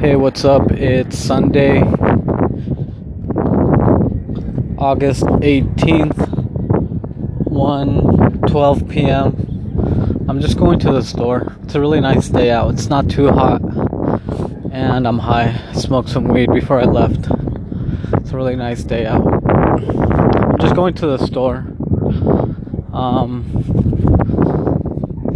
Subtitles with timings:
[0.00, 0.72] Hey, what's up?
[0.72, 1.82] It's Sunday,
[4.78, 6.26] August 18th,
[7.44, 10.24] 1 12 p.m.
[10.26, 11.54] I'm just going to the store.
[11.64, 12.72] It's a really nice day out.
[12.72, 13.60] It's not too hot,
[14.72, 15.54] and I'm high.
[15.74, 17.28] Smoked some weed before I left.
[18.14, 19.20] It's a really nice day out.
[19.20, 21.66] I'm just going to the store.
[22.94, 23.44] Um,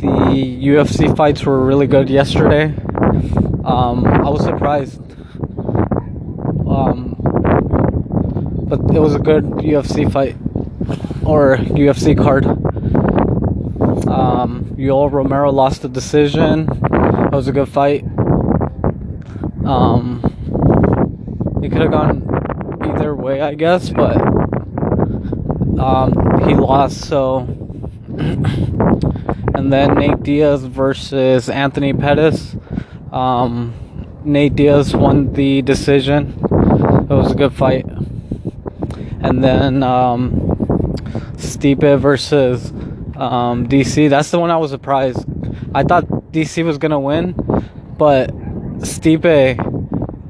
[0.00, 2.74] the UFC fights were really good yesterday.
[3.64, 5.00] Um, I was surprised.
[6.68, 7.16] Um,
[8.68, 10.36] but it was a good UFC fight
[11.24, 12.44] or UFC card.
[14.06, 16.68] Um, Yoel Romero lost the decision.
[16.70, 18.04] It was a good fight.
[19.64, 20.20] Um,
[21.62, 22.28] it could have gone
[22.82, 24.16] either way, I guess, but
[25.78, 26.12] um,
[26.46, 27.38] he lost, so.
[28.18, 32.56] and then Nate Diaz versus Anthony Pettis.
[33.14, 33.72] Um,
[34.24, 36.32] Nate Diaz won the decision.
[36.42, 37.86] It was a good fight.
[39.20, 40.32] And then um,
[41.36, 42.70] Stipe versus
[43.16, 44.10] um, DC.
[44.10, 45.24] That's the one I was surprised.
[45.72, 47.34] I thought DC was gonna win,
[47.96, 48.30] but
[48.80, 49.56] Stipe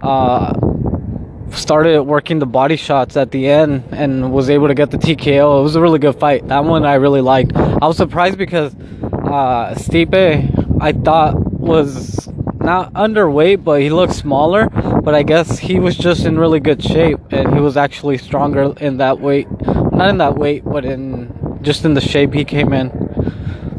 [0.03, 4.98] uh, started working the body shots at the end and was able to get the
[4.98, 5.61] TKO.
[5.61, 6.47] It was a really good fight.
[6.48, 7.56] That one I really liked.
[7.56, 12.28] I was surprised because uh, Stipe I thought was
[12.65, 14.69] not underweight, but he looked smaller.
[14.69, 18.75] But I guess he was just in really good shape, and he was actually stronger
[18.81, 19.47] in that weight.
[19.67, 22.91] Not in that weight, but in just in the shape he came in.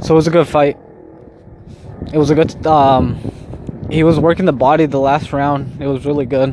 [0.02, 0.78] So it was a good fight.
[2.14, 2.66] It was a good.
[2.66, 3.20] Um,
[3.90, 5.82] he was working the body the last round.
[5.82, 6.50] It was really good.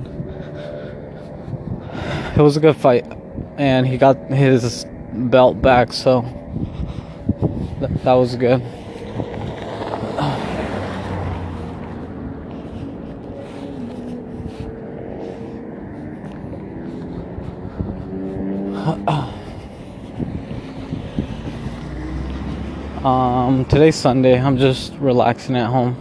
[2.37, 3.07] It was a good fight,
[3.59, 5.93] and he got his belt back.
[5.93, 6.23] So
[7.79, 8.63] th- that was good.
[23.05, 24.41] Um, today's Sunday.
[24.41, 25.97] I'm just relaxing at home.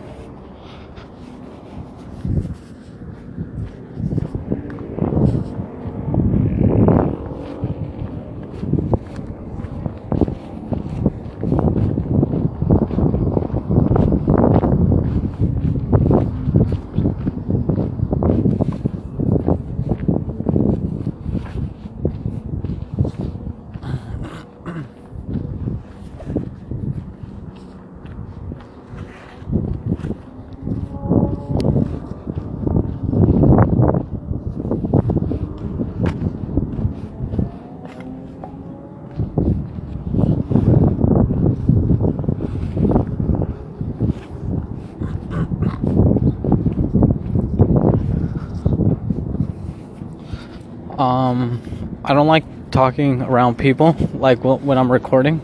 [51.02, 55.42] Um, I don't like talking around people, like when I'm recording.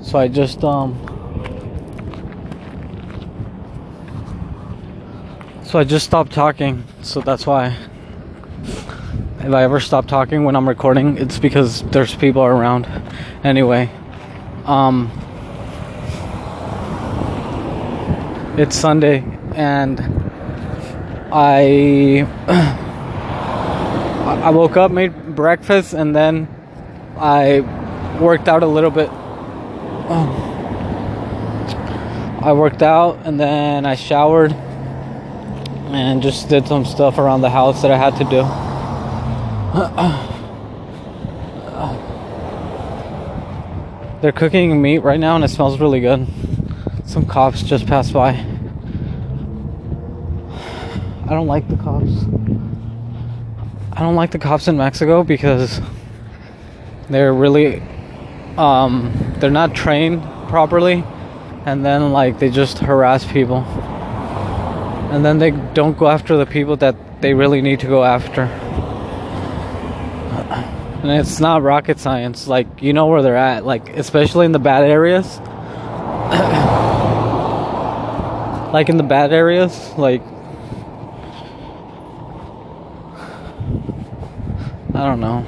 [0.00, 0.96] So I just um.
[5.64, 6.82] So I just stopped talking.
[7.02, 7.76] So that's why.
[9.40, 12.86] If I ever stop talking when I'm recording, it's because there's people around.
[13.44, 13.90] Anyway,
[14.64, 15.10] um.
[18.56, 19.24] It's Sunday,
[19.54, 20.00] and
[21.30, 22.80] I.
[24.42, 26.46] I woke up, made breakfast, and then
[27.16, 27.60] I
[28.20, 29.08] worked out a little bit.
[29.12, 30.50] Oh.
[32.42, 37.80] I worked out and then I showered and just did some stuff around the house
[37.80, 38.42] that I had to do.
[44.20, 46.26] They're cooking meat right now and it smells really good.
[47.06, 48.32] Some cops just passed by.
[51.24, 52.26] I don't like the cops.
[53.96, 55.80] I don't like the cops in Mexico because
[57.08, 57.80] they're really
[58.56, 61.04] um they're not trained properly
[61.64, 63.58] and then like they just harass people.
[65.12, 68.42] And then they don't go after the people that they really need to go after.
[71.02, 72.48] And it's not rocket science.
[72.48, 75.38] Like you know where they're at, like especially in the bad areas.
[78.72, 80.20] like in the bad areas, like
[85.04, 85.44] I don't know.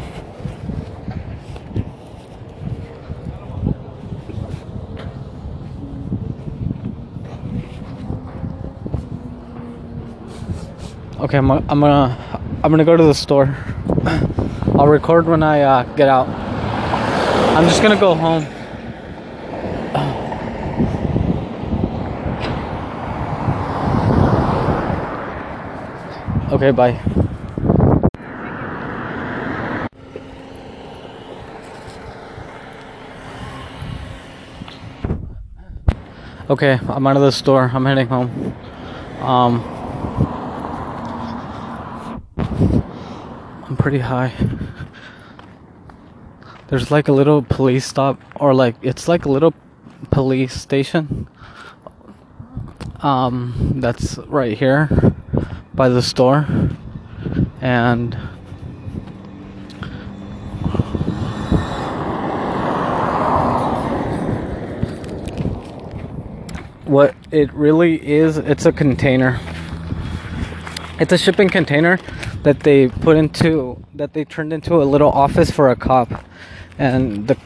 [11.20, 13.56] Okay, I'm, I'm gonna I'm gonna go to the store.
[14.74, 16.28] I'll record when I uh, get out.
[17.56, 18.46] I'm just gonna go home.
[26.52, 27.25] Okay, bye.
[36.48, 37.68] Okay, I'm out of the store.
[37.74, 38.54] I'm heading home.
[39.20, 39.60] Um,
[43.64, 44.32] I'm pretty high.
[46.68, 49.54] There's like a little police stop, or like it's like a little
[50.10, 51.26] police station.
[53.02, 54.88] Um, that's right here
[55.74, 56.46] by the store,
[57.60, 58.16] and
[66.96, 69.38] what it really is, it's a container.
[70.98, 71.98] It's a shipping container
[72.42, 76.08] that they put into that they turned into a little office for a cop,
[76.78, 77.36] and the,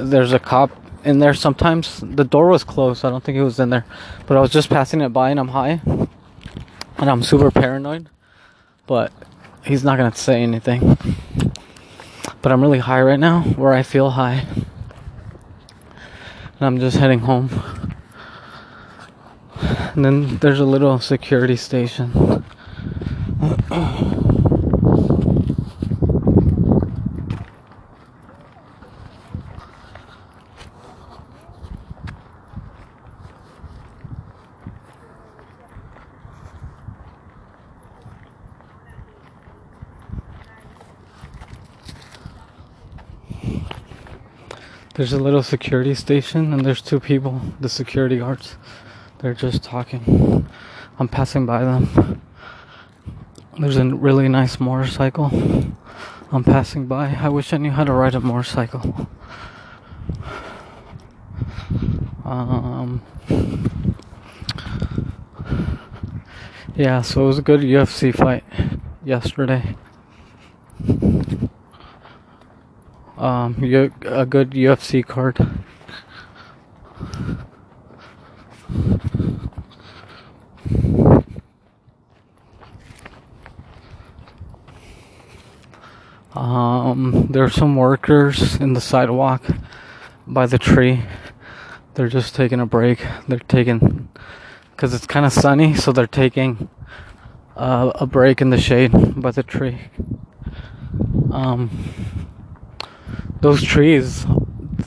[0.00, 0.72] there's a cop
[1.04, 2.00] in there sometimes.
[2.00, 3.04] The door was closed.
[3.04, 3.84] I don't think he was in there,
[4.26, 5.80] but I was just passing it by and I'm high,
[6.98, 8.08] and I'm super paranoid.
[8.88, 9.12] But
[9.64, 10.98] he's not gonna say anything.
[12.42, 14.46] But I'm really high right now, where I feel high,
[16.56, 17.79] and I'm just heading home.
[19.94, 22.44] And then there's a little security station.
[44.94, 48.56] There's a little security station and there's two people, the security guards.
[49.20, 50.48] They're just talking.
[50.98, 52.22] I'm passing by them.
[53.58, 55.30] There's a really nice motorcycle.
[56.32, 57.14] I'm passing by.
[57.20, 59.08] I wish I knew how to ride a motorcycle.
[62.24, 63.02] Um,
[66.74, 68.44] yeah, so it was a good UFC fight
[69.04, 69.76] yesterday.
[73.18, 73.62] Um,
[74.02, 75.59] a good UFC card.
[86.34, 89.42] Um, there are some workers in the sidewalk
[90.28, 91.02] by the tree.
[91.94, 93.04] They're just taking a break.
[93.26, 94.08] They're taking,
[94.70, 96.68] because it's kind of sunny, so they're taking
[97.56, 99.80] uh, a break in the shade by the tree.
[101.32, 101.68] Um,
[103.40, 104.24] those trees,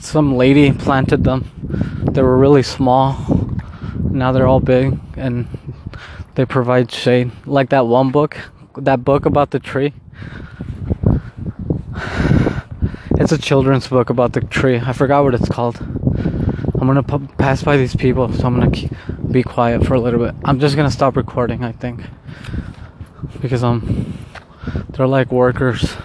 [0.00, 1.50] some lady planted them.
[2.10, 3.18] They were really small.
[3.98, 5.46] Now they're all big and
[6.36, 7.32] they provide shade.
[7.44, 8.38] Like that one book,
[8.78, 9.92] that book about the tree
[13.18, 14.78] it's a children's book about the tree.
[14.78, 15.78] I forgot what it's called.
[15.80, 18.88] I'm gonna p- pass by these people, so I'm gonna
[19.30, 20.34] be quiet for a little bit.
[20.44, 22.02] I'm just gonna stop recording, I think,
[23.40, 24.18] because I'm.
[24.90, 25.96] They're like workers,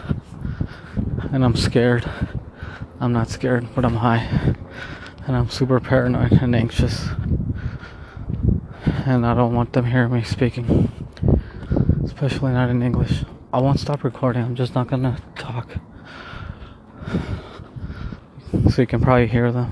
[1.32, 2.10] and I'm scared.
[3.00, 4.56] I'm not scared, but I'm high,
[5.28, 7.08] and I'm super paranoid and anxious,
[9.06, 10.92] and I don't want them hearing me speaking,
[12.04, 13.24] especially not in English.
[13.52, 14.44] I won't stop recording.
[14.44, 15.72] I'm just not gonna talk
[18.70, 19.72] so you can probably hear them.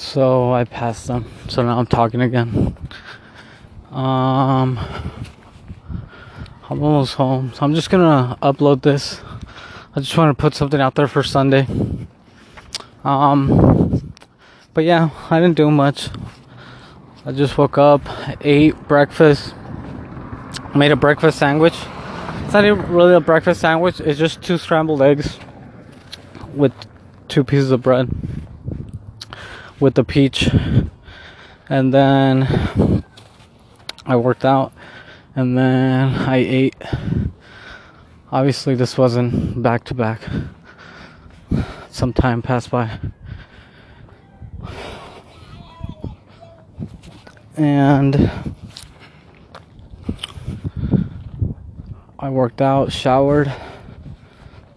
[0.00, 1.26] So I passed them.
[1.48, 2.74] So now I'm talking again.
[3.90, 4.78] Um,
[6.68, 7.52] I'm almost home.
[7.54, 9.20] So I'm just gonna upload this.
[9.94, 11.66] I just want to put something out there for Sunday.
[13.04, 14.14] Um,
[14.72, 16.08] but yeah, I didn't do much.
[17.26, 18.00] I just woke up,
[18.40, 19.54] ate breakfast,
[20.74, 21.76] made a breakfast sandwich.
[22.44, 24.00] It's not even really a breakfast sandwich.
[24.00, 25.38] It's just two scrambled eggs
[26.54, 26.72] with
[27.28, 28.08] two pieces of bread
[29.80, 30.48] with the peach
[31.68, 33.04] and then
[34.06, 34.72] I worked out
[35.34, 36.76] and then I ate
[38.30, 40.20] obviously this wasn't back to back
[42.00, 42.98] some time passed by.
[47.56, 48.30] And
[52.18, 53.52] I worked out, showered,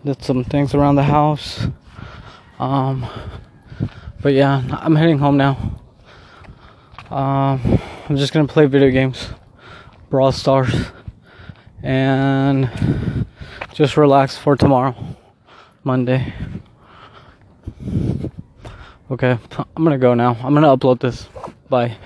[0.03, 1.67] did some things around the house.
[2.59, 3.07] Um,
[4.23, 5.57] but yeah, I'm heading home now.
[7.11, 9.27] Um, I'm just gonna play video games,
[10.09, 10.73] Brawl Stars,
[11.83, 13.27] and
[13.73, 14.95] just relax for tomorrow,
[15.83, 16.33] Monday.
[19.11, 19.37] Okay,
[19.75, 20.37] I'm gonna go now.
[20.41, 21.27] I'm gonna upload this.
[21.69, 21.97] Bye.